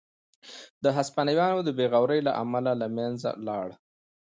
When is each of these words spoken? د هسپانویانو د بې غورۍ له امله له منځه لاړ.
د 0.83 0.85
هسپانویانو 0.97 1.59
د 1.63 1.69
بې 1.77 1.85
غورۍ 1.91 2.19
له 2.27 2.31
امله 2.43 2.71
له 2.81 2.87
منځه 2.97 3.29
لاړ. 3.47 3.67